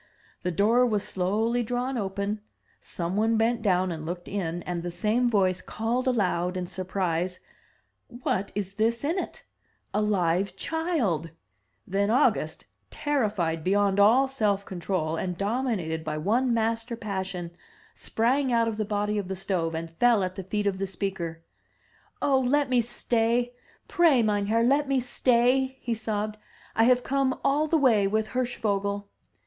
[0.41, 2.41] The door was slowly drawn open,
[2.79, 7.39] some one bent down and looked in, and the same voice called aloud, in surprise,
[8.07, 9.43] "What is this in it?
[9.93, 11.29] A live child!"
[11.85, 16.51] 308 THE TREASURE CHEST Then August, terrified beyond all self control, and dominated by one
[16.51, 17.51] master passion,
[17.93, 20.87] sprang out of the body of the stove and fell at the feet of the
[20.87, 21.43] speaker.
[22.23, 23.53] "Oh, let me stay!
[23.87, 26.37] Pray, meinherr, let me stay!'' he sobbed.
[26.75, 29.07] "I have come all the way with Hirschvogel!''